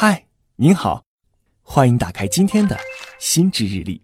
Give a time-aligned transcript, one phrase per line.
[0.00, 1.02] 嗨，您好，
[1.60, 2.78] 欢迎打开今天的
[3.18, 4.00] 心智日历。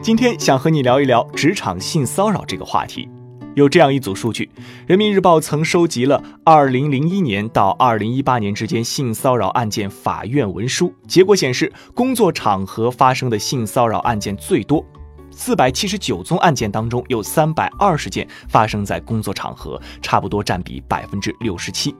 [0.00, 3.08] 今天想和你聊一聊职场性骚扰这个话题。
[3.56, 4.48] 有这样一组数据，
[4.86, 14.86] 人民日报曾收集了2001年到2018年之间性骚扰案件法院文书，结果显示，工作场合发生的性骚扰案件最多
[15.32, 21.92] ，479宗案件当中有320件发生在工作场合，差不多占比百分之六十七。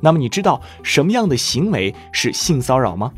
[0.00, 3.12] 那么你知道什么样的行为是性骚扰吗？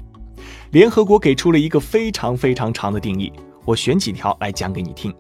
[0.70, 3.32] 联合国给出了一个非常非常长的定义，
[3.64, 5.14] 我选几条来讲给你听。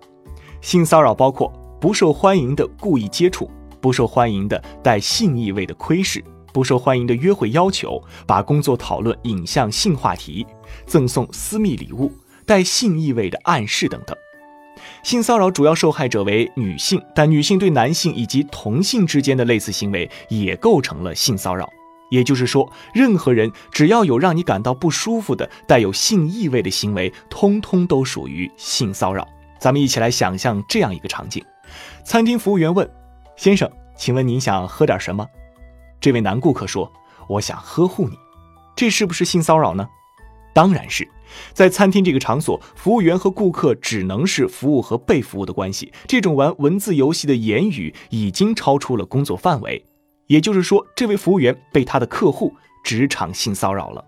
[0.60, 10.46] 性骚扰包括不受欢迎的故意接触，不受欢迎的带性意味的窥视，不受欢迎的约会要求，把工作讨论引向性话题，
[10.86, 12.12] 赠送私密礼物，
[12.46, 14.16] 带性意味的暗示等等。
[15.02, 21.68] 性骚扰主要受害者为女性，但女性对男性以及同性之间的类似行为也构成了性骚扰。
[22.10, 29.26] 也就是说，任何人只要有让你感到不舒服的、带有性意味的行为，通通都属于性骚扰。
[29.58, 31.44] 咱们一起来想象这样一个场景：
[32.04, 32.90] 餐厅服务员问
[33.36, 35.24] 先生：“请问您想喝点什么？”
[36.00, 36.90] 这位男顾客说
[37.28, 38.16] ：“我想呵护你。”
[38.74, 39.88] 这是不是性骚扰呢？
[40.52, 41.08] 当然是。
[41.52, 45.92] 在餐厅这个场所，服务员和顾客只能是服务和被服务的关系。
[46.06, 49.84] 这种玩文字游戏的言语已经超出了工作范围，
[50.26, 54.04] 也就是说，这位服务员被他的客户职场性骚扰了。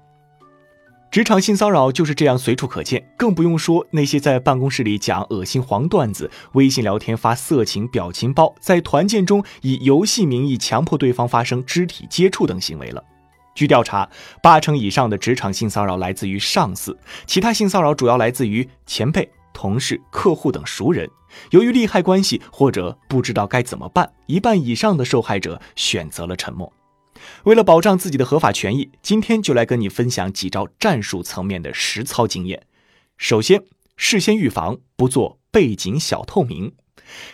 [1.10, 13.04] 职场性骚扰就是这样随处可见，更不用说那些在办公室里讲恶心黄段子、微信聊天发色情表情包，在团建中以游戏名义强迫对方发生肢体接触等行为了。
[13.54, 14.08] 据调查，
[14.42, 21.08] 八成以上的职场性骚扰来自于上司，其他性骚扰主要来自于前辈、同事、客户等熟人。
[21.50, 26.72] 由于利害关系或者不知道该怎么办，一半以上的受害者选择了沉默。
[27.44, 32.62] 为了保障自己的合法权益，今天就来跟你分享几招战术层面的实操经验。
[33.16, 33.62] 首先，
[33.96, 36.72] 事先预防，不做背景小透明。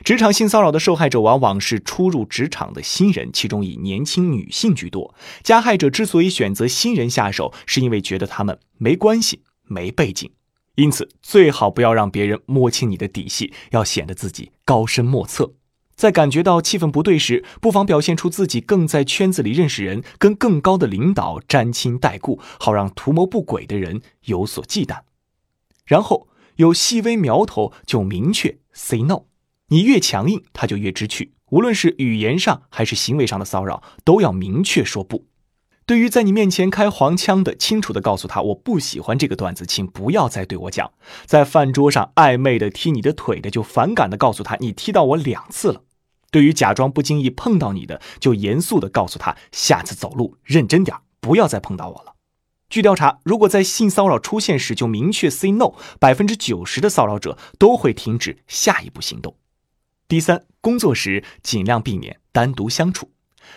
[0.04, 5.15] 职场性骚扰的受害者往往是初入职场的新人，其中以年轻女性居多。
[5.42, 10.31] 加害者之所以选择新人下手，是因为觉得他们没关系、没背景，
[10.76, 15.53] 因此最好不要让别人摸清你的底细，要显得自己高深莫测。
[15.94, 25.00] 在感觉到气氛不对时，不妨表现出自己更在圈子里认识人，跟更高的领导沾亲带故，好让图谋不轨的人有所忌惮。
[25.84, 29.25] 然后有细微苗头就明确 say no。
[29.68, 31.34] 你越强硬，他就越知趣。
[31.50, 35.26] 无论是语言上还是行为上的骚扰，都要明确说不。
[35.84, 40.90] 对于在你面前开黄腔的，清楚的告诉他我不喜欢这个段子，请不要再对我讲。
[41.26, 45.82] 在饭桌上暧昧的踢你的腿的，就反感的告诉他你踢到我两次了。
[46.30, 52.14] 对于假装不经意碰到你的，就严肃的告诉他下次走路认真点，不要再碰到我了。
[52.68, 59.34] 据调查，如果在性骚扰出现时就明确 say no，百分之九十的骚扰者都会停止下一步行动。
[60.08, 63.10] 第三，工作时尽量避免单独相处，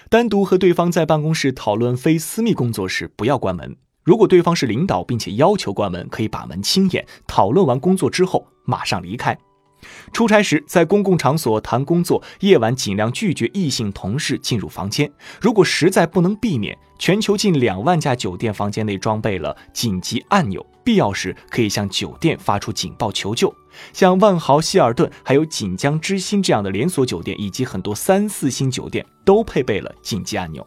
[0.09, 3.78] 单独和对方在办公室讨论非私密工作时，不要关门。
[4.03, 7.07] 如果对方是领导并且要求关门，可以把门轻掩。
[7.25, 9.38] 讨论完工作之后，马上离开。
[10.14, 15.12] 出差时在公共场所谈工作，夜晚尽量拒绝异性同事进入房间。
[15.40, 23.53] 如果实在不能避免，全球近两万家酒店房间内装备了紧急按钮，必要时可以向酒店发出警报求救。
[23.94, 30.66] 像万豪、希尔顿、还有锦江之星这样的连锁酒店，以及很多三四星酒店都配备了紧急按钮。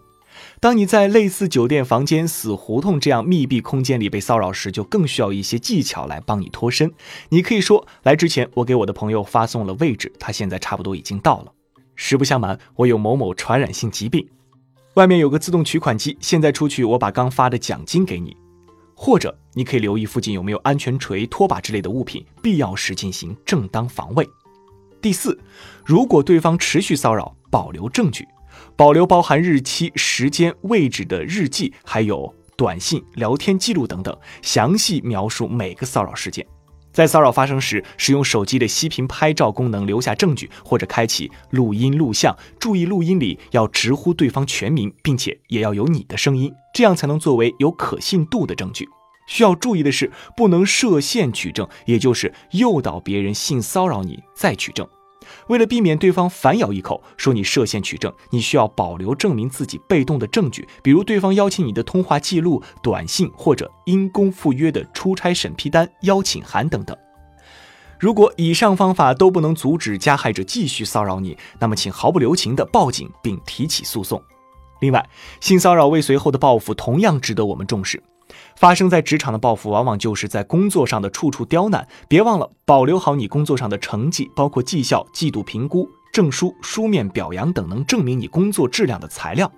[0.61, 6.93] 当你在类似酒店房间、死胡同这样密闭空间里被骚扰时，就更需要一些技巧来帮你脱身。
[7.29, 11.53] 你可以说：“来之前，我给我的朋友发送了位置，他现在差不多已经到了。”
[11.97, 14.27] 实不相瞒，我有某某传染性疾病。
[14.95, 18.37] 外面有个自动取款机，现在出去，我把刚发的奖金给你。
[18.97, 24.29] 或者，你可以留意附近有没有安全锤、拖把之类的物品，必要时进行正当防卫。
[25.03, 25.39] 第四，
[25.85, 28.27] 如果对方持续骚扰，保留证据。
[28.77, 36.47] 保留包含日期、时间、位置的日记，还有短信、聊天记录等等，详细描述每个骚扰事件。
[36.93, 42.37] 在骚扰发生时，使用手机的息屏拍照功能留下证据，或者开启录音录像。
[42.61, 48.89] 注意录音里要直呼对方全名，并且也要有你的声音，这样才能作为有可信度的证据。
[49.27, 54.87] 需要注意的是，不能设限取证，也就是诱导别人性骚扰你再取证。
[55.49, 66.97] 为了避免对方反咬一口说你涉嫌取证，你需要保留证明自己被动的证据，比如对方邀请你的通话记录、短信或者因公赴约的出差审批单、邀请函等等。
[67.99, 74.23] 如果以上方法都不能阻止加害者继续骚扰你，那么请毫不留情地报警并提起诉讼。
[74.81, 75.09] 另外，
[75.41, 78.03] 性骚扰未遂后的报复同样值得我们重视。
[78.57, 81.87] 发生在职场的报复，往往就是在工作上的处处刁难。
[82.09, 89.51] 别忘了保留好你工作上的成绩，包括绩效、季度评估、证书、书面表扬等能证明你工作质量的材料。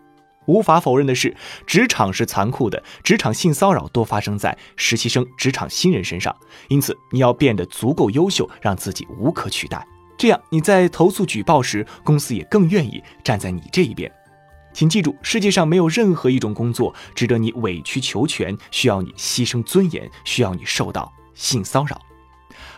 [0.47, 6.35] 无法否认的是，职场是残酷的，职场性骚扰多发生在实习生、职场新人身上。
[6.69, 9.85] 因此，你要变得足够优秀，让自己无可取代。
[10.17, 14.11] 这样，你在投诉举报时，公司也更愿意站在你这一边。
[14.77, 21.99] 请记住，世界上没有任何一种工作值得你委曲求全，需要你牺牲尊严，需要你受到性骚扰。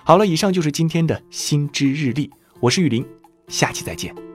[0.04, 2.30] 好了，以上就是今天的心知日历，
[2.60, 3.04] 我是玉林，
[3.48, 4.27] 下期再见。